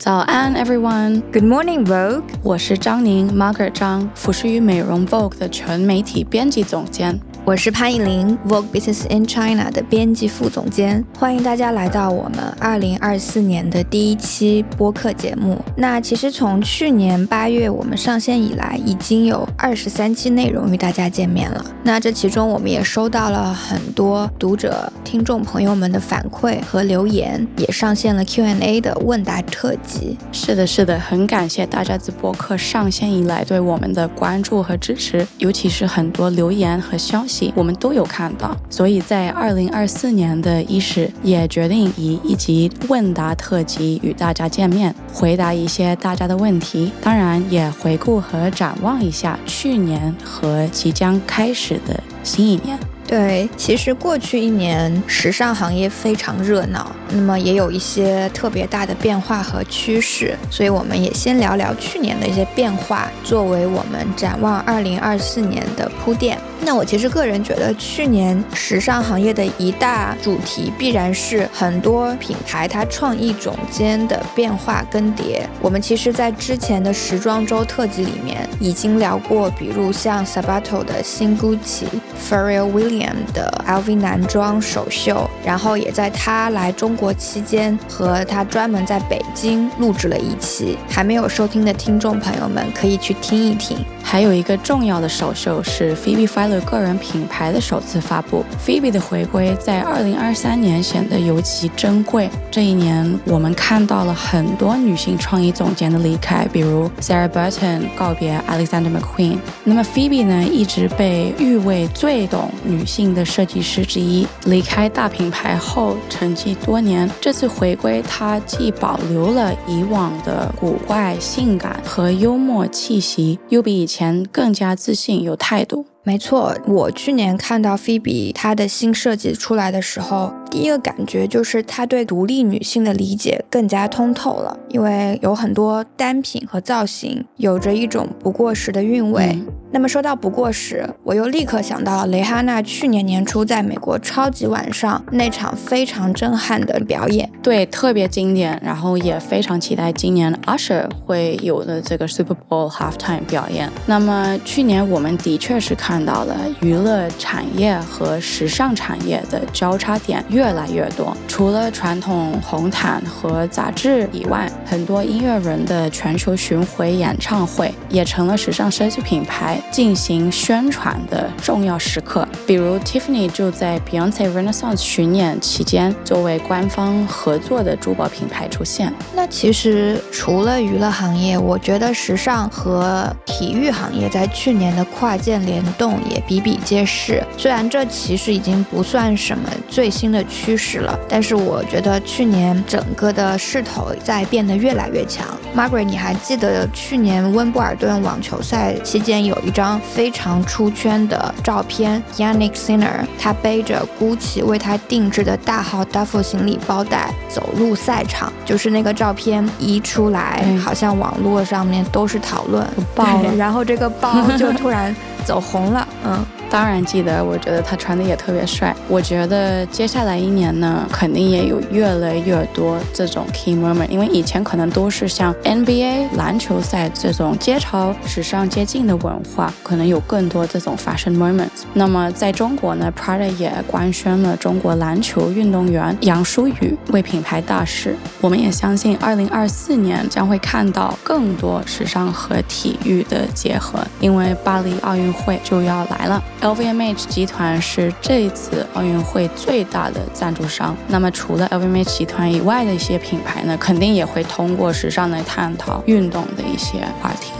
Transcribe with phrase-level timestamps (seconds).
[0.00, 1.22] 早安，everyone。
[1.32, 2.22] Good morning, Vogue。
[2.42, 7.18] 我是张宁 Margaret 张，服饰与美容 Vogue 的全媒体编辑总监。
[7.43, 11.03] 我是潘艺琳，Vogue Business in China 的编辑副总监。
[11.17, 15.59] 欢迎大家来到我们二零二四年的第一期播客节目。
[15.75, 21.65] 那其实从去年八月我们上线以来，已经有二十三期内容与大家见面了。
[21.83, 30.15] 那这其中我们也收到了很多读者、听众朋友们的反馈和留言，也上线了 Q&A 的问答特辑。
[30.31, 37.30] 是的，是的，很感谢大家自播客上线以来对我们的关注和支持，尤其是很多留言和消息。
[37.55, 52.77] 我们都有看到，所以在二零二四年的伊始也决定以一集问答特辑与大家见面，回答一些大家的问题，当然也回顾和展望一下去年和即将开始的新一年。
[53.07, 66.39] 对，其实过去一年时尚行业非常热闹，那么也有一些特别大的变化和趋势，所以我们也先聊聊去年的一些变化，作为我们展望二零二四年的铺垫。
[66.63, 75.41] 那我其实个人觉得，去年时尚行业的一大主题必然是很多品牌它创意总监的变化更迭。
[75.59, 93.77] 我们其实，在之前的时装周特辑里面已经聊过，比如像 Sabato 的新 GUCCI f a r r e l l William 的 LV 男装首秀，然后也在他来中国期间和他专门在北京录制了一期，还没有收听的听众朋友们可以去听一听。
[94.03, 102.29] 还有一个重要的首秀是 Phoebe Philo 个人品牌的首次发布，Phoebe 的回归在2023年显得尤其珍贵。
[102.49, 109.37] 这一年，我们看到了很多女性创意总监的离开，比如 Sarah Burton 告别 Alexander McQueen。
[109.63, 114.27] 那么 Phoebe 呢，一直被誉为最懂女性的设计师之一。
[114.45, 125.85] 离开大品牌后，沉寂多年，这次回归，她既保留了以往的古怪、性感和幽默气息，又比以前更加自信、有态度。
[126.03, 139.29] 没错，我去年看到菲比她的新设计出来的时候，第一个感觉就是她对独立女性的理解更加通透了，因为有很多单品和造型有着一种不过时的韵味。
[139.33, 147.31] 嗯那么说到不过时，我又立刻想到了蕾哈娜去年年初在美国超级晚上那场非常震撼的表演。
[147.41, 153.71] 对，特别经典，然后也非常期待今年 Usher 会有的这个 Super Bowl halftime 表演。
[153.85, 161.13] 那么去年我们的确是看看到了娱乐产业和时尚产业的交叉点越来越多。
[161.27, 172.25] 除了传统红毯和杂志以外，很多音乐人的全球巡回演唱会也成了时尚奢侈品牌进行宣传的重要时刻。
[172.47, 178.93] 比如 Tiffany 就在 Beyonce Renaissance 巡演期间，作为官方合作的珠宝品牌出现。
[179.13, 187.23] 那其实除了娱乐行业，我觉得时尚和体育行业在去年的跨界联动也比比皆是。
[187.35, 195.25] 虽然这其实已经不算什么最新的趋势了，但是我觉得去年整个的势头在变得越来越强。
[195.55, 214.95] Margaret，你还记得去年温布尔顿网球赛期间有一张非常出圈的照片，Yannick Sinner 他背着 GUCCI 为他定制的大号 duffel 行李包袋走入赛场，就是那个照片一出来，嗯好像网络上面都是讨论爆了 然后这个包就突然
[215.25, 216.40] 走红了，嗯。
[216.51, 218.75] 当然记得，我觉得他穿的也特别帅。
[218.89, 231.63] 我觉得接下来一年呢，肯定也有越来越多这种 key moment，因为以前可能都是像 NBA 篮球赛这种街潮时尚接近的文化，可能有更多这种 fashion moments。
[231.73, 237.95] 那么在中国呢，Prada 也官宣了中国篮球运动员杨舒雨为品牌大使。
[238.19, 246.21] 我们也相信，二零二四年将会看到更多时尚和体育的结合，因为巴黎奥运会就要来了。
[246.41, 250.75] LVMH 集团是这一次奥运会最大的赞助商。
[250.87, 257.31] 那么，除了 LVMH 集团以外的一些品牌呢，肯定也会通过时尚来探讨运动的一些话题。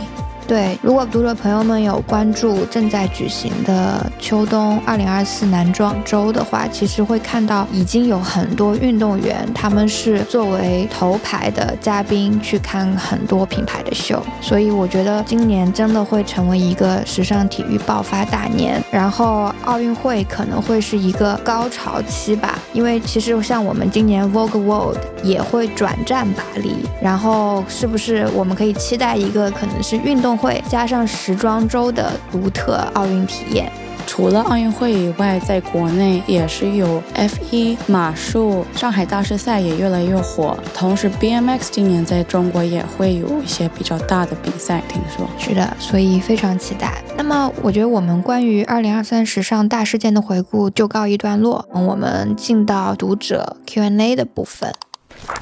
[0.46, 18.82] 对，如果读者朋友们有关注正在举行的秋冬二零二四男装周的话，其实会看到已经有很多运动员，他们是作为头牌的嘉宾去看很多品牌的秀，所以我觉得今年真的会成为一个时尚体育爆发大年。
[18.90, 33.70] 然后奥运会可能会是一个高潮期吧，因为其实像我们今年 Vogue World 也会转战巴黎，然后是不是我们可以期待一个可能是运动会加上时装周的独特奥运体验？
[34.04, 40.58] 除了奥运会以外，在国内也是有 F1、马术、上海大师赛也越来越火。
[40.74, 47.02] 同时，BMX 今年在中国也会有一些比较大的比赛，听说是的，所以非常期待。
[47.16, 54.74] 那么，我觉得我们关于二零二三时尚大事件的回顾就告一段落，我们进到读者 Q&A 的部分。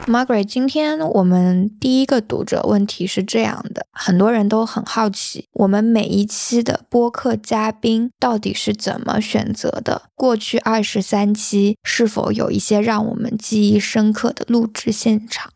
[0.06, 10.02] Margaret，今天我们第一个读者问题是这样的：很多人都很好奇，我们每一期的播客嘉宾到底是怎么选择的？
[10.14, 15.52] 过去二十三期是否有一些让我们记忆深刻的录制现场？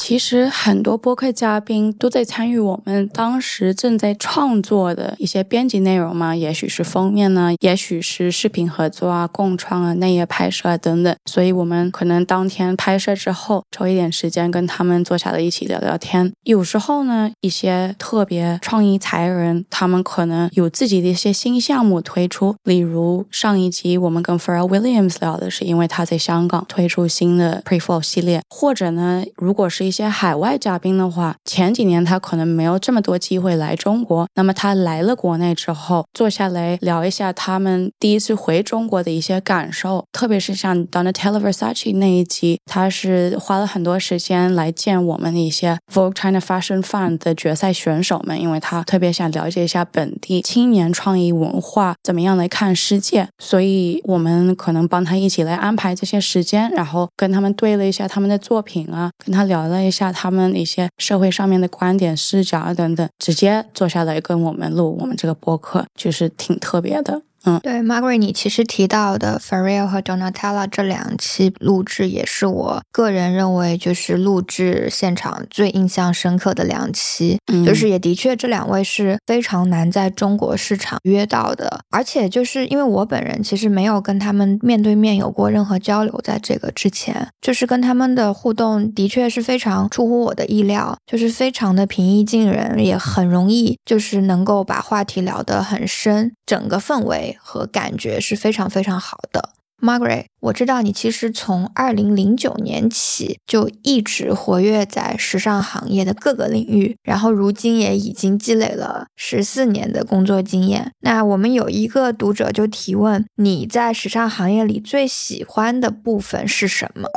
[0.00, 11.14] 其实很多播客嘉宾都在参与我们当时正在创作的一些编辑内容嘛，也许是封面呢，也许是视频合作啊、共创啊、内页拍摄啊等等。
[11.26, 16.32] 所以我们可能当天拍摄之后，抽一点时间跟他们坐下来一起聊聊天。
[16.44, 22.56] 有时候呢，一些特别创意才人，他们可能有自己的一些新项目推出。
[22.64, 34.24] 例如上一集我们跟 Pharrell Williams 聊的是，因为他在香港推出新的 Preflow 系列，或者呢，如果是一些海外嘉宾的话，前几年他可能没有这么多机会来中国。
[34.36, 40.04] 那么他来了国内之后，坐下来聊一下他们第一次回中国的一些感受。
[40.12, 53.26] 特别是像 Donatella Versace 那一集，他是花了很多时间来见我们的一些 Vogue China Fashion Fund 的决赛选手们，因为他特别想了解一下本地青年创意文化怎么样来看世界。
[53.40, 59.82] 所以我们可能帮他一起来安排这些时间，然后跟他们对了一下他们的作品啊，跟他聊了。
[59.82, 67.22] 一下他们一些社会上面的观点、视角啊等等，直接坐下来跟我们录我们这个播客，就是挺特别的。
[67.44, 77.38] 嗯，对，Margaret，你其实提到的 Farrell 和 Donatella 这两期录制，也是我个人认为就是录制现场最印象深刻的两期。
[77.50, 97.29] 嗯，就是也的确这两位是非常难在中国市场约到的，而且就是因为我本人其实没有跟他们面对面有过任何交流，在这个之前，就是跟他们的互动的确是非常出乎我的意料，就是非常的平易近人，也很容易就是能够把话题聊得很深，整个氛围。
[97.38, 99.50] 和感觉是非常非常好的
[99.80, 100.24] ，Margaret。
[100.40, 110.92] 我知道你其实从二零零九年起就一直活跃在时尚行业的各个领域，然后如今也已经积累了十四年的工作经验。
[111.00, 117.08] 那我们有一个读者就提问：你在时尚行业里最喜欢的部分是什么？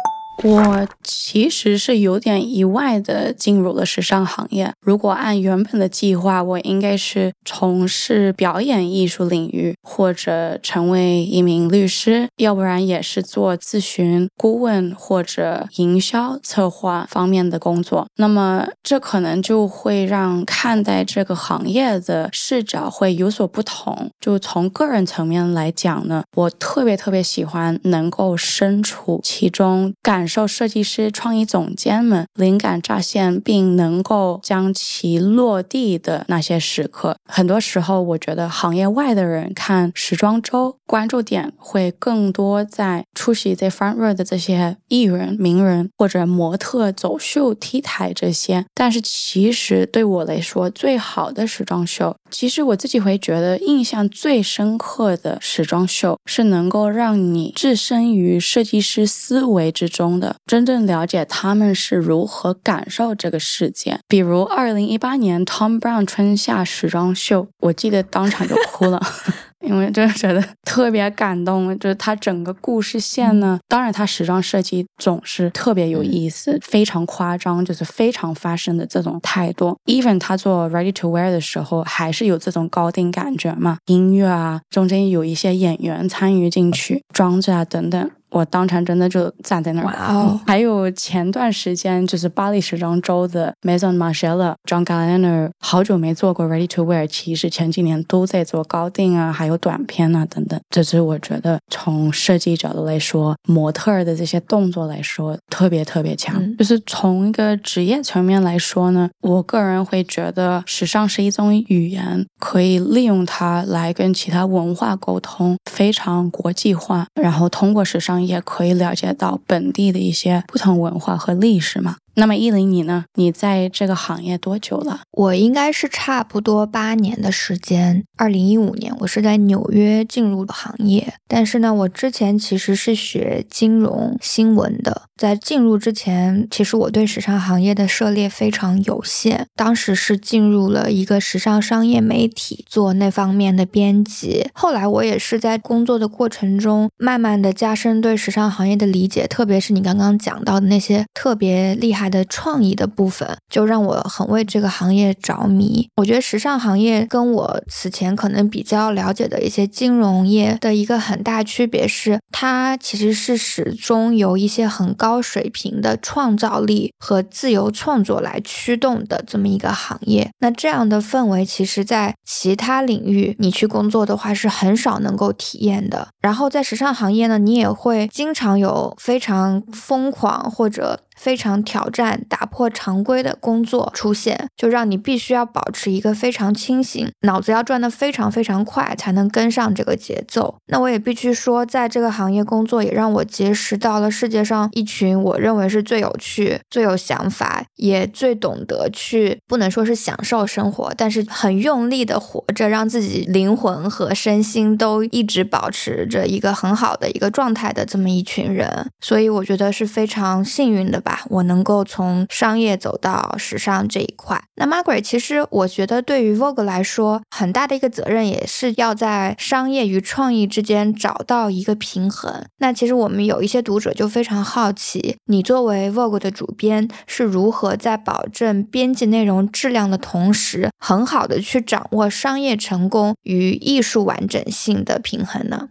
[0.41, 4.73] 我其实是有点意外的进入了时尚行业。
[4.81, 18.07] 如果按原本的计划，我应该是从事表演艺术领域，或者成为一名律师，要不然也是做咨询顾问或者营销策划方面的工作。
[18.17, 24.09] 那么这可能就会让看待这个行业的视角会有所不同。
[24.19, 30.22] 就从个人层面来讲呢，我特别特别喜欢能够身处其中感。
[30.23, 37.17] 感受设计师、创意总监们灵感乍现，并能够将其落地的那些时刻。
[37.25, 48.65] 很多时候，我觉得行业外的人看时装周，关注点会更多在出席在 front row 的这些艺人、名人或者模特走秀、T 台这些。
[48.73, 60.12] 但是，其实对我来说，最好的时装秀，其实我自己会觉得印象最深刻的时装秀，是能够让你置身于设计师思维之中。
[60.19, 69.01] 的真正了解他们是如何感受这个世界，比如二零一八年 Tom Brown 春夏时装秀，我记得当场就哭了，
[69.61, 71.77] 因为真的觉得特别感动。
[71.79, 79.77] 就是他整个故事线呢，当然他时装设计总是特别有意思，非常夸张，就是非常发生的这种态度。
[79.85, 88.11] Even 他做 Ready to Wear 的时候，还是有这种高定感觉嘛，音乐啊，中间有一些演员参与进去，装置啊等等。
[88.33, 89.85] 我当场真的就站在那儿。
[89.85, 90.39] 哇哦！
[90.47, 100.59] 还有前段时间就是巴黎时装周的 Maison Margiela、John Galliano，好久没做过 Ready to Wear，其实前几年都在做高定啊，还有短片啊等等。
[100.71, 106.57] 这是我觉得从设计角度来说，模特儿的这些动作来说，特别特别强。
[106.57, 117.05] 就是从一个职业层面来说呢，我个人会觉得时尚是一种语言，可以利用它来跟其他文化沟通，非常国际化。
[117.21, 118.22] 然后通过时尚。
[118.25, 121.97] 也可以了解到本地的一些不同文化和历史嘛。
[122.15, 123.05] 那么依林你呢？
[123.15, 125.01] 你在这个行业多久了？
[125.11, 128.03] 我应该是差不多八年的时间。
[128.17, 135.03] 二零一五年，我是在纽约进入行业，但是呢，我之前其实是学金融新闻的。
[135.15, 139.47] 在进入之前，其实我对时尚行业的涉猎非常有限。
[139.55, 144.47] 当时是进入了一个时尚商业媒体做那方面的编辑。
[144.53, 155.87] 后来我也是在工作的过程中，慢慢的加深对时尚行业的理解，特别是你刚刚讲到的那些特别厉害它的创意的部分，就让我很为这个行业着迷。
[155.95, 170.29] 我觉得时尚行业跟我此前可能比较了解的一些金融业的一个很大区别是，它其实是始终由一些很高水平的创造力和自由创作来驱动的这么一个行业。
[170.39, 176.09] 那这样的氛围，其实在其他领域你去工作的话是很少能够体验的。
[176.19, 180.99] 然后在时尚行业呢，你也会经常有非常疯狂或者。
[181.15, 190.55] 非常挑战、打破常规的工作出现，就让你必须要保持一个非常清醒，脑子要转得非常非常快，才能跟上这个节奏。
[190.67, 208.89] 那我也必须说，在这个行业工作，也让我结识到了世界上一群我认为是最有趣、最有想法，也最懂得去不能说是享受生活，但是很用力的活着，让自己灵魂和身心都一直保持着一个很好的一个状态的这么一群人。
[208.99, 211.02] 所以我觉得是非常幸运的。
[211.03, 214.41] 吧，我能够从商业走到时尚这一块。
[214.55, 222.45] 那 Margaret，其实我觉得对于 Vogue 来说，很大的一个责任也是要在商业与创意之间找到一个平衡。
[222.57, 235.67] 那其实我们有一些读者就非常好奇，你作为 Vogue 的主编是如何在保证编辑内容质量的同时，很好的去掌握商业成功与艺术完整性的平衡呢？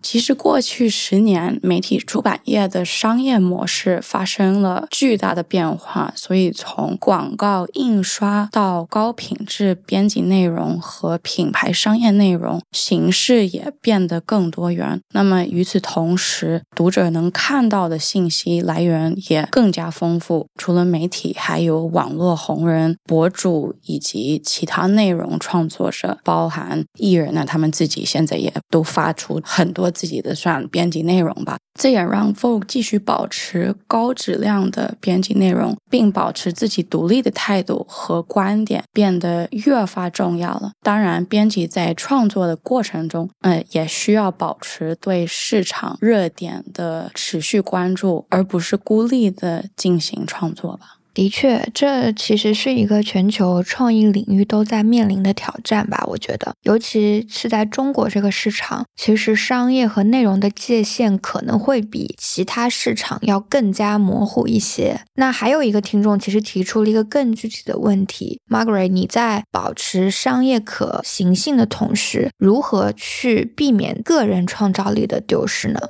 [0.00, 15.00] 其实过去十年，媒体出版业的商业模式发生了巨大的变化，所以从广告印刷到高品质编辑内容和品牌商业内容，形式也变得更多元。
[15.12, 20.46] 那么与此同时，读者能看到的信息来源也更加丰富。
[20.56, 29.87] 除了媒体，还有网络红人、博主以及其他内容创作者，包含艺人呢，他们自己现在也都发出很多。
[29.90, 40.72] 自己的算编辑内容吧，这也让 Vogue 继续保持高质量的编辑内容，并保持自己独立的态度和观点变得越发重要了。
[40.82, 50.97] 当然，编辑在创作的过程中，呃，也需要保持对市场热点的持续关注，而不是孤立的进行创作吧。
[51.18, 56.04] 的确，这其实是一个全球创意领域都在面临的挑战吧？
[56.06, 65.00] 我觉得，尤其是在中国这个市场，其实商业和内容的界限可能会比其他市场要更加模糊一些。
[65.16, 75.80] 那还有一个听众其实提出了一个更具体的问题：Margaret，你在保持商业可行性的同时，如何去避免个人创造力的丢失呢？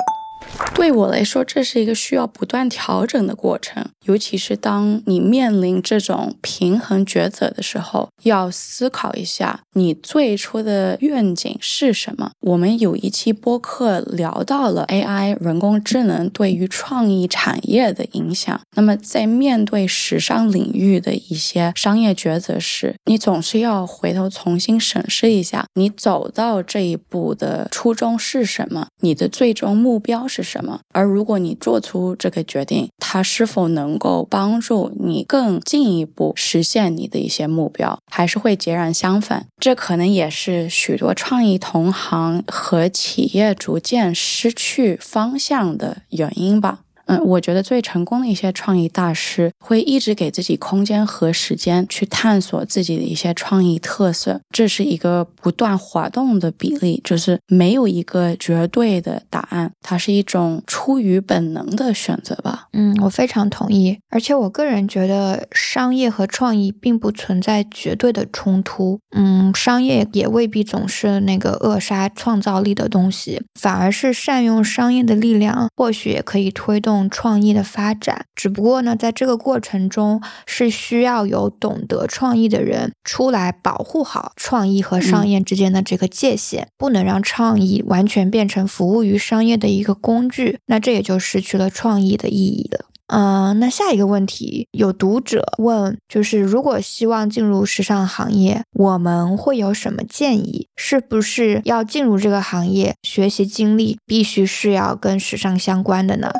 [0.74, 3.84] 对我来说，这是一个需要不断调整的过程。
[4.04, 12.30] 尤其是当你面临这种平衡抉择的时候，要思考一下你最初的愿景是什么。
[12.40, 18.58] 我们有一期播客聊到了 AI 人工智能对于创意产业的影响。
[18.76, 30.80] 那么，在面对时尚领域的一些商业抉择时，你总是要回头重新审视一下，你走到这一步的初衷是什么，你的最终目标是是什么。
[30.92, 39.46] 而如果你做出这个决定，它是否能够帮助你更进一步实现你的一些目标，还是会截然相反。
[39.58, 46.80] 这可能也是许多创意同行和企业逐渐失去方向的原因吧。
[47.08, 62.68] 嗯，我觉得最成功的一些创意大师会一直给自己空间和时间去探索自己的一些创意特色，这是一个不断滑动的比例，就是没有一个绝对的答案，它是一种出于本能的选择吧。
[62.74, 69.00] 嗯，我非常同意，而且我个人觉得商业和创意并不存在绝对的冲突。
[69.12, 76.97] 嗯，商业也未必总是那个扼杀创造力的东西，反而是善用商业的力量，或许也可以推动。
[77.10, 92.86] 创意的发展，只不过呢，在这个过程中是需要有懂得创意的人出来保护好创意和商业之间的这个界限，不能让创意完全变成服务于商业的一个工具，那这也就失去了创意的意义了。
[93.10, 100.68] 嗯，那下一个问题，有读者问，就是如果希望进入时尚行业，我们会有什么建议？
[100.76, 106.30] 是不是要进入这个行业，学习经历必须是要跟时尚相关的呢？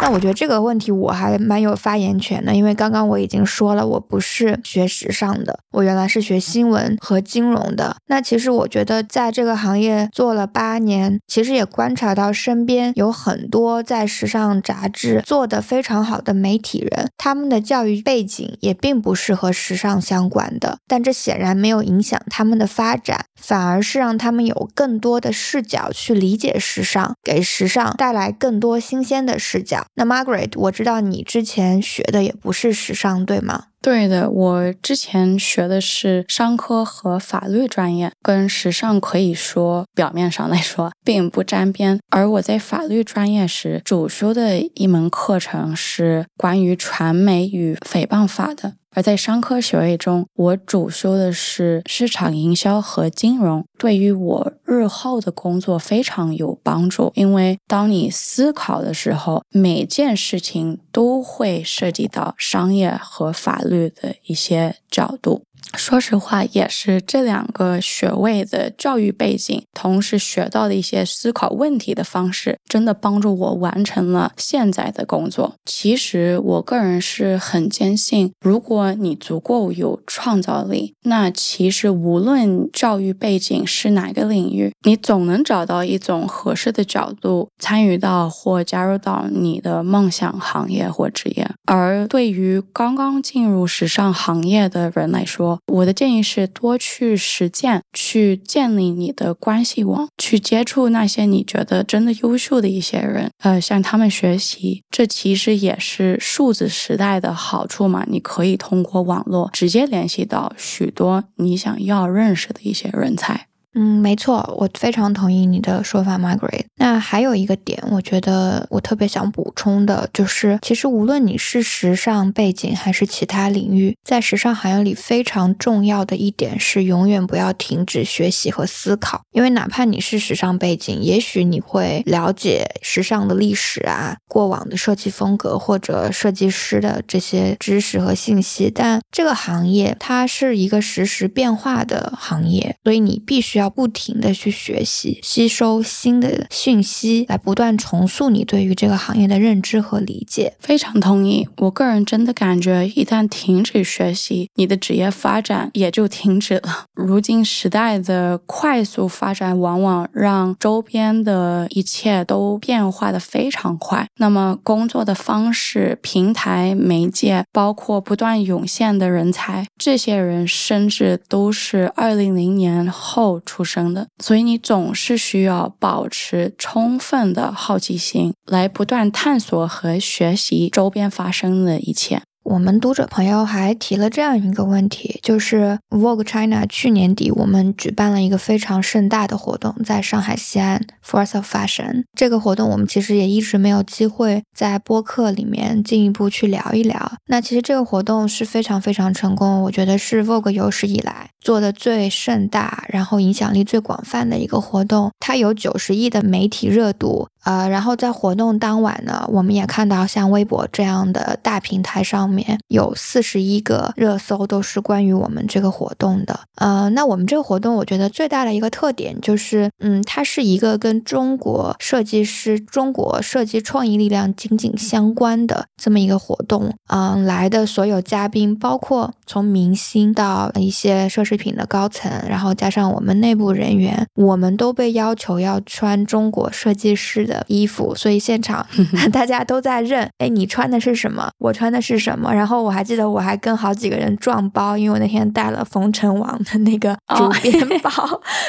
[0.00, 7.96] 那我觉得这个问题我还蛮有发言权的，因为刚刚我已经说了，我不是学时尚的，我原来是学新闻和金融的。
[8.06, 29.84] 那其实我觉得在这个行业做了八年，其实也观察到身边有很多在时尚杂志做的非常好的媒体人，他们的教育背景也并不是和时尚相关的，但这显然没有影响他们的发展，反而是让他们有更多的视角去理解时尚，给时尚带来更多新鲜的视角。
[29.94, 33.66] 那 Margaret，我知道你之前学的也不是时尚，对吗？
[33.82, 41.98] 对的，我之前学的是商科和法律专业，跟时尚可以说表面上来说并不沾边。
[42.08, 48.74] 而我在法律专业时主修的一门课程是关于传媒与诽谤法的。
[48.94, 57.10] 而在商科学位中，我主修的是市场营销和金融，对于我日后的工作非常有帮助。
[57.14, 65.42] 因为当你思考的时候，每件事情都会涉及到商业和法律的一些角度。
[65.74, 75.54] 说实话，也是这两个学位的教育背景，同时学到的一些思考问题的方式，真的帮助我完成了现在的工作。
[75.64, 91.48] 其实，我个人是很坚信，如果你足够有创造力，那其实无论教育背景是哪个领域，你总能找到一种合适的角度参与到或加入到你的梦想行业或职业。
[91.64, 104.82] 而对于刚刚进入时尚行业的人来说，我的建议是多去实践，去建立你的关系网，去接触那些你觉得真的优秀的一些人，呃，向他们学习。
[104.90, 113.46] 这其实也是数字时代的好处嘛，你可以通过网络直接联系到许多你想要认识的一些人才。
[113.74, 116.64] 嗯，没错，我非常同意你的说法，Margaret。
[116.76, 129.22] 那还有一个点，我觉得我特别想补充的，就是其实无论你是时尚背景还是其他领域，在时尚行业里非常重要的一点是，永远不要停止学习和思考。
[129.32, 143.72] 因为哪怕你是时尚背景，也许你会了解时尚的历史啊、过往的设计风格或者设计师的这些知识和信息，但这个行业它是一个实时变化的行业，所以你必须要。
[143.72, 150.52] 不停的去学习、吸收新的讯息，来不断重塑你对于这个行业的认知和理解。
[150.60, 156.84] 非常同意，我个人真的感觉，一旦停止学习，你的职业发展也就停止了。
[156.92, 164.06] 如今时代的快速发展，往往让周边的一切都变化的非常快。
[164.18, 173.40] 那么，工作的方式、平台、媒介，包括不断涌现的人才，这些人甚至都是二零零年后。
[173.52, 182.22] 出生的，所以你总是需要保持充分的好奇心，来不断探索和学习周边发生的一切。
[182.44, 197.12] 我们读者朋友还提了这样一个问题，就是 Vogue China 去年底我们举办了一个非常盛大的活动，在上海西安 Force of Fashion 这个活动，我们其实也一直没有机会在播客里面进一步去聊一聊。
[197.26, 207.28] 那其实这个活动是非常非常成功，我觉得是 Vogue 有史以来做的最盛大，然后影响力最广泛的一个活动，它有九十亿的媒体热度。
[207.44, 216.38] 呃，然后在活动当晚呢，我们也看到像微博这样的大平台上面有四十一个热搜都是关于我们这个活动的。
[216.56, 226.72] 呃，那我们这个活动，我觉得最大的一个特点就是，嗯，它是一个跟中国设计师、中国设计创意力量紧紧相关的这么一个活动。
[226.88, 237.31] 嗯，来的所有嘉宾，包括从明星到一些奢侈品的高层，然后加上我们内部人员，我们都被要求要穿中国设计师。
[237.32, 238.66] 的衣服，所以现场
[239.10, 241.30] 大家都在认，哎，你穿的是什么？
[241.38, 242.32] 我穿的是什么？
[242.34, 247.90] 然后我还记得我还跟好几个人撞包，因为我那天带了冯成王的那个 主编包，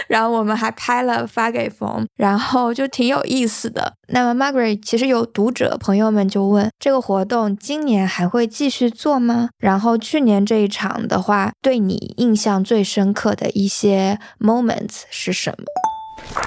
[0.07, 3.93] 然后我们还拍了发给冯，然后就挺有意思的。
[4.09, 9.49] 那么 Margaret，其实有读者朋友们就问，这个活动今年还会继续做吗？
[9.57, 15.92] 然后去年这一场的话，对你印象最深刻的一些 moments 是什么？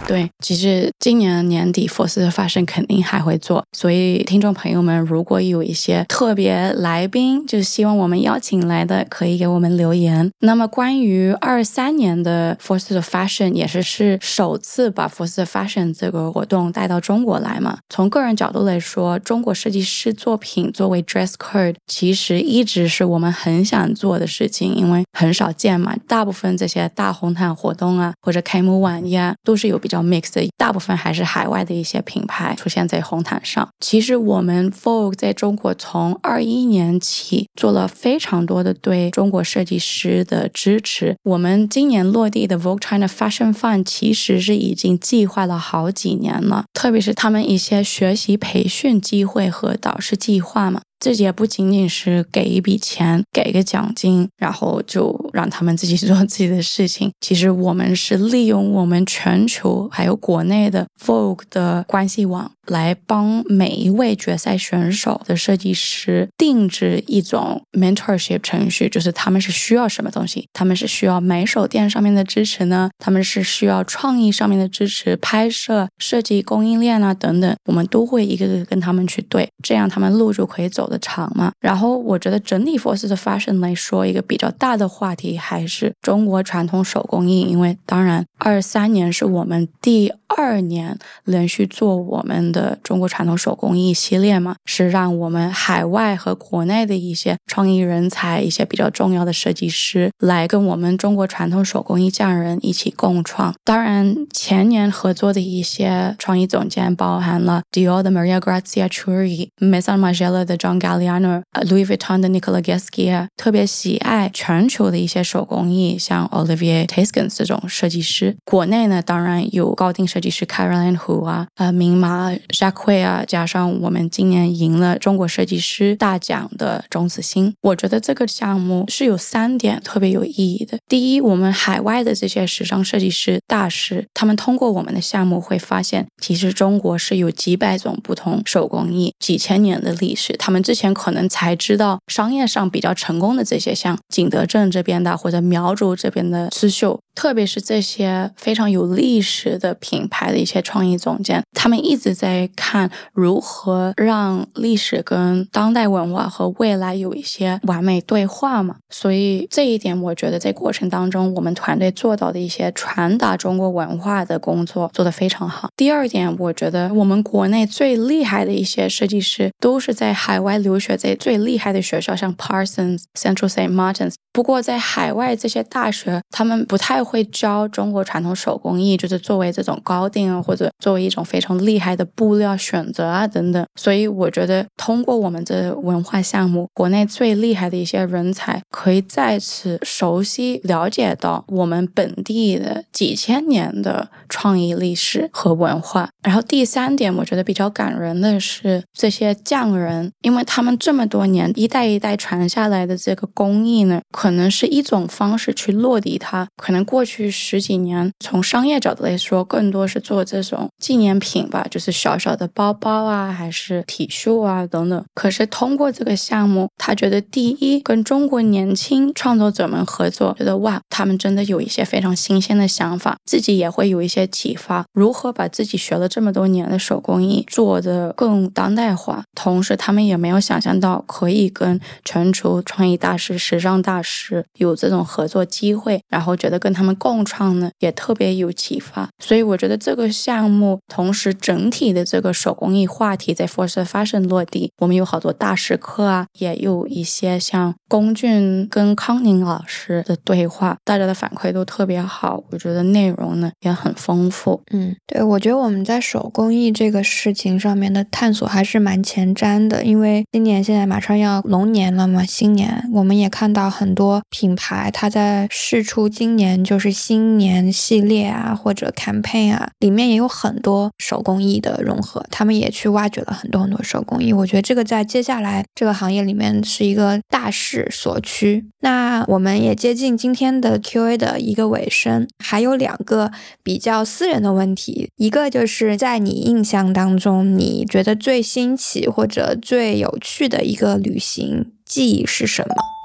[0.07, 10.31] 对，其实今年年底 Force 的发生肯定还会做，所以听众朋友们，如果有一些特别来宾，就希望我们邀请来的，可以给我们留言。
[10.41, 17.79] 那么关于二三年的 Force 的 Fashion，也是是首次把 Force 的 Fashion 这个活动带到中国来嘛？
[17.89, 25.97] 从个人角度来说，中国设计师作品作为 Dress Code，其实一直是我们很想做的事情，因为很少见嘛。
[26.07, 33.69] 大部分这些大红毯活动啊，或者开幕晚宴，都是有比较 mix 的，大部分还是海外的一些品牌出现在红毯上。
[33.81, 41.17] 其实我们 Vogue 在中国从二一年起做了非常多的对中国设计师的支持。
[41.25, 50.81] 我们今年落地的 Vogue China Fashion Fund 其实是已经计划了好几年了，特别是他们一些学习培训机会和导师计划嘛。
[50.99, 57.13] 自己也不仅仅是给一笔钱，给个奖金，然后就让他们自己做自己的事情。
[57.21, 62.51] 其实我们是利用我们全球还有国内的 Vogue 的关系网。
[62.67, 70.49] 来帮每一位决赛选手的设计师定制一种 mentorship 程序，就是他们是需要什么东西？
[70.53, 72.91] 他们是需要买手店上面的支持呢？
[72.99, 81.53] 他们是需要创意上面的支持、拍摄、设计、供应链啊等等，我们都会一个个跟他们去对，这样他们路就可以走得长嘛。
[81.61, 92.53] 然后我觉得整体 Force 的 Fashion 来说，一个比较大的话题还是中国传统手工艺，因为当然二三年是我们第二年连续做我们。
[92.57, 103.55] 的中国传统手工艺系列嘛，是让我们海外和国内的一些创意人才、一些比较重要的设计师来跟我们中国传统手工艺匠人一起共创。
[103.63, 117.37] 当然，前年合作的一些创意总监包含了 Dior 的 Maria Grazia Chiuri、Maison Margiela 的 John Galliano、Louis Vuitton 的 Nicola Ghesquiere，特别喜爱全球的一些手工艺，像 Olivier Taskins
[117.37, 118.35] 这种设计师。
[118.45, 122.33] 国内呢，当然有高定设计师 Caroline Hu 啊，呃，明码。
[122.51, 130.79] 沙会啊，加上我们今年赢了中国设计师大奖的钟子欣，我觉得这个项目是有三点特别有意义的。
[130.89, 140.35] 第一，我们海外的这些时尚设计师大师，他们通过我们的项目会发现，其实中国是有几百种不同手工艺，几千年的历史。
[140.39, 146.99] 他们之前可能才知道商业上比较成功的这些，像景德镇这边的或者苗族这边的刺绣。
[147.15, 158.75] 特别是这些非常有历史的品牌的一些创意总监，他们一直在看如何让历史跟当代文化和未来有一些完美对话嘛。
[158.91, 165.69] 所以这一点，我觉得在过程当中，我们团队做到的一些传达中国文化的工作做得非常好。
[165.77, 174.15] 第二点，我觉得我们国内最厉害的一些设计师都是在海外留学，在最厉害的学校，像 Parsons、Central Saint Martins。
[174.37, 177.07] 不过在海外这些大学，他们不太。
[177.07, 183.65] 会教中国传统手工艺，就是作为这种高定啊，或者作为一种非常厉害的布料选择啊等等。
[183.77, 196.09] 所以我觉得，通过我们这文化项目，国内最厉害的一些人才可以再次熟悉、了解到我们本地的几千年的创意历史和文化。
[196.25, 207.07] 然后第三点，我觉得比较感人的是这些匠人，因为他们这么多年一代一代传下来的这个工艺呢，可能是一种方式去落地它，可能过。
[207.07, 215.05] 去十几年，从商业角度来说，更多是做这种纪念品吧，就是小小的包包啊，还是 T 恤啊等等。
[215.15, 229.23] 可是通过这个项目，他觉得第一，跟中国年轻创作者们合作，觉得哇，他们真的有一些非常新鲜的想法，自己也会有一些启发，如何把自己学了这么多年的手工艺做得更当代化。
[229.37, 236.97] 同时，他们也没有想象到可以跟全球创意大师、时尚大师是有这种合作机会，然后觉得跟他们。
[236.99, 254.63] 共创呢也特别有启发，所以我觉得这个项目同时整体的这个手工艺话题在 Force Fashion 落地，我们有好多大师课啊，也有一些像龚俊跟康宁老师的对话，大家的反馈都特别好，我觉得内容呢也很丰富。
[254.73, 266.47] 嗯，对，我觉得我们在手工艺这个事情上面的探索还是蛮前瞻的，因为今年现在马上要龙年了嘛，新年我们也看到很多多品牌它在试出今年。
[266.67, 274.33] 就是新年系列啊，或者 campaign 啊，里面也有很多手工艺的融合，他们也去挖掘了很多很多手工艺。
[274.33, 278.65] 我觉得这个在接下来这个行业里面是一个大势所趋。
[278.81, 283.31] 那我们也接近今天的 Q&A 的一个尾声，还有两个
[283.63, 292.96] 比较私人的问题，一个就是在你印象当中，你觉得最新奇或者最有趣的一个旅行记忆是什么？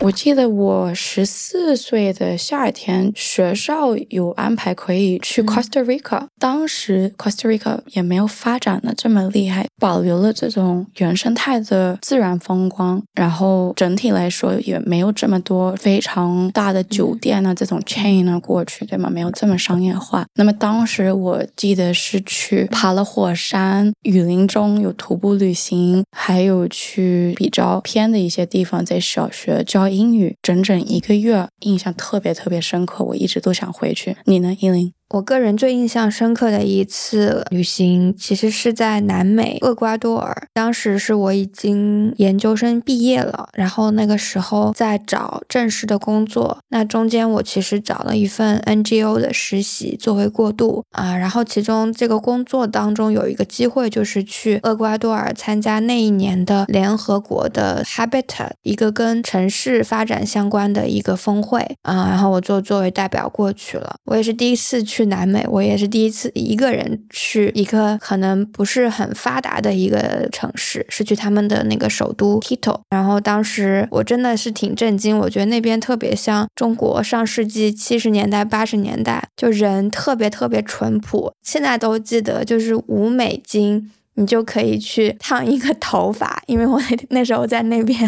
[0.00, 6.26] 我记得我十四岁的夏天，学校有安排可以去 Costa Rica。
[6.38, 13.02] 当时 Costa Rica 也没有发展的这么厉害，保留了这种原生态的自然风光。
[13.14, 19.10] 然后整体来说也没有这么多非常大的酒店啊，这种 chain 啊过去，对吗？
[19.10, 20.24] 没有这么商业化。
[20.34, 29.55] 那么当时我记得是去爬了火山，雨林中有徒步旅行，还有去比较偏的一些地方，在小学。
[29.64, 34.16] 教英语整整一个月，印象特别特别深刻，我一直都想回去。
[34.24, 34.92] 你呢，依琳？
[35.10, 40.48] 我个人最印象深刻的一次旅行，其实是在南美厄瓜多尔。
[40.52, 46.58] 当时是我已经研究生毕业了，然后那个时候在找正式的工作。
[46.70, 63.94] 那中间我其实找了一份 NGO 的实习作为过渡啊，然后其中这个工作当中有一个机会，就是去厄瓜多尔参加那一年的联合国的 Habitat 一个跟城市发展相关的一个峰会啊，然后我就作为代表过去了。
[64.06, 64.95] 我也是第一次去。
[64.96, 72.80] 去南美，我也是第一次一个人去一个可能不是很发达的一个城市，是去他们的那个首都 Quito。
[72.88, 81.30] 然后当时我真的是挺震惊，我觉得那边特别像中国上世纪七十年代、八十年代，就人特别特别淳朴。
[81.42, 83.90] 现在都记得，就是五美金。
[84.16, 87.98] 你就可以去烫一个头发，因为我 那时候在那边，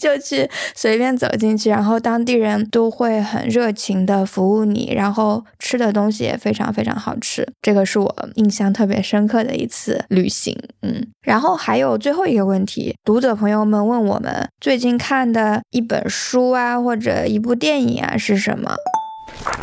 [0.00, 10.56] 就去随便走进去，然后当地人都会很热情的服务你，然后吃的东西也非常非常好吃，这个是我印象特别深刻的一次旅行。
[10.82, 18.74] 嗯，然后还有最后一个问题，读者朋友们问我们最近看的一本书啊，或者一部电影啊是什么？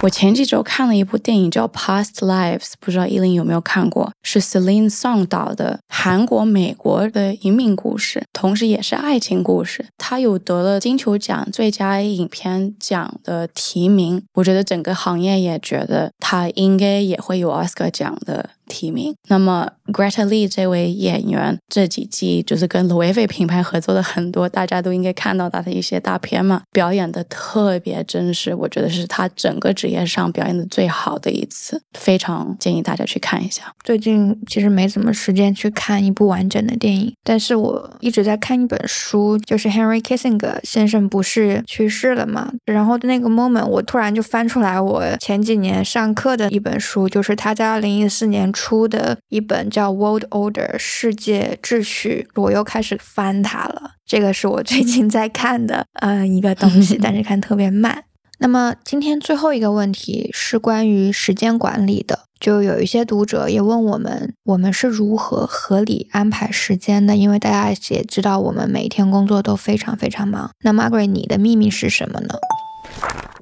[0.02, 4.12] 我前几周看了一部电影叫《Past Lives》，不知道依琳有没有看过？
[4.22, 9.88] 是 Celine Song 导的韩国美国的移民故事，同时也是爱情故事。
[9.98, 18.52] 它有得了金球奖最佳影片奖的提名，我觉得整个行业也觉得它应该也会有奥斯卡奖的。
[18.68, 19.16] 提名。
[19.28, 33.64] 那么，Greta Lee 这位演员这几季就是跟 Louis 品牌合作的很多，大家都应该看到他的一些大片嘛，表演的特别真实，我觉得是他整个职业上表演的最好的一次，非常建议大家去看一下。
[33.84, 48.52] 最近其实没什么时间去看一部完整的电影，但是我一直在看一本书，就是 Henry Kissinger 先生不是去世了嘛，然后那个 moment 我突然就翻出来我前几年上课的一本书，就是他在二零一四年。
[48.56, 53.92] 出的一本叫《World Order》世界秩序，我又开始翻它了。
[54.06, 58.06] 这个是我最近在看的，呃，一个东西， 但是看特别慢。
[58.40, 67.16] 那么今天最后一个问题是关于时间管理的，就有一些读者也问我们，我们是如何合理安排时间的？
[67.16, 70.52] 因为大家也知道，我们每天工作都非常非常忙。
[70.64, 72.36] 那 Margaret，你的秘密是什么呢？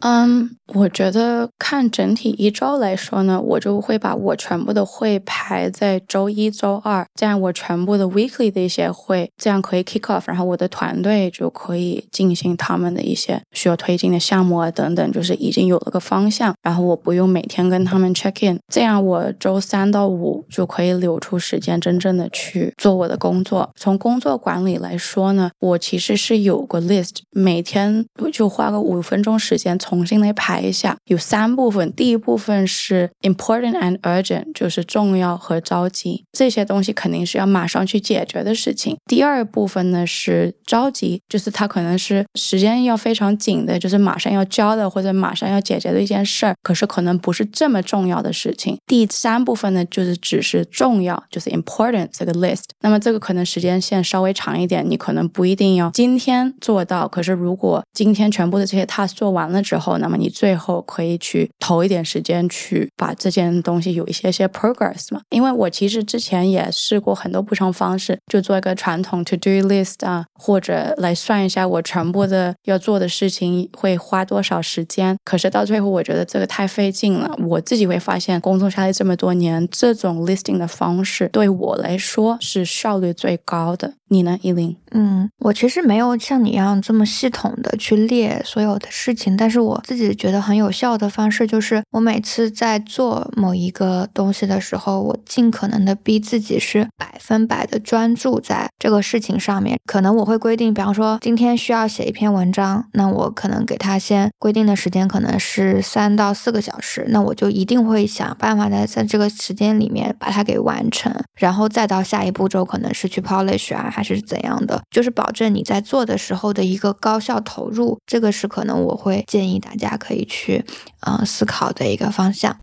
[0.06, 23.72] 嗯，我觉得看整体一周来说呢，我就会把我全部的会排在周一周二，这样我全部的 weekly 的一些会，这样可以 kick off，然后我的团队就可以进行他们的一些需要推进的项目啊等等，就是已经有了个方向，然后我不用每天跟他们 check in，这样我周三到五就可以留出时间真正的去做我的工作。
[23.78, 29.93] 从工作管理来说呢，我其实是有个 list，每天就花个五分钟时间从。
[29.94, 31.94] 重新来排一下，有三部分。
[31.94, 38.98] 第一部分是 important and urgent，就是重要和着急，这些东西肯定是要马上去解决的事情。
[39.06, 48.76] 第二部分呢是着急，就是它可能是时间要非常紧的，就是马上要交的或者马上要解决的一件事儿，可是可能不是这么重要的事情。
[48.88, 52.64] 第三部分呢就是只是重要，就是 important 这个 list。
[52.82, 65.22] 那么这个可能时间线稍微长一点，你可能不一定要今天做到，可是如果今天全部的这些 task 做完了之后，后，那么你最后可以去投一点时间去把这件东西有一些些 progress 嘛？
[65.30, 75.18] 因为我其实之前也试过很多不同方式，就做一个传统 to do list 啊，或者来算一下我全部的要做的事情会花多少时间。
[75.26, 77.30] 可是到最后，我觉得这个太费劲了。
[77.48, 83.94] 我自己会发现，工作下来这么多年，这种 listing 的方式对我来说是效率最高的。
[84.14, 84.78] 你呢，依琳？
[84.92, 99.80] 嗯，我其实没有像你一样这么系统的去列所有的事情，但是我自己觉得很有效的方式就是，我每次在做某一个东西的时候，我尽可能的逼自己是百分百的专注在这个事情上面。
[99.86, 120.64] 可能我会规定，比方说今天需要写一篇文章，那我可能给他先规定的时间可能是三到四个小时，那我就一定会想办法的在这个时间里面把它给完成，然后再到下一步骤可能是去 polish 啊，还是怎样的，就是保证你在做的时候的一个高效投入，这个是可能我会建议大家可以去，
[121.08, 122.58] 嗯，思考的一个方向。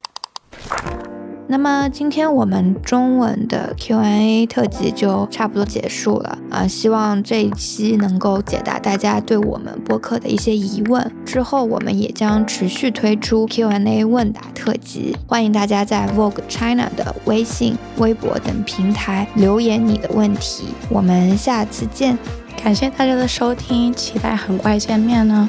[1.50, 6.64] 那么今天我们中文的 Q&A 特辑就差不多结束了啊！
[6.64, 11.10] 希望这一期能够解答大家对我们播客的一些疑问。
[11.26, 20.66] 之后我们也将持续推出 Q&A 问答特辑，欢迎大家在 Vogue China 的微信、微博等平台留言你的问题。
[20.88, 22.16] 我们下次见，
[22.62, 25.48] 感谢大家的收听，期待很快见面呢。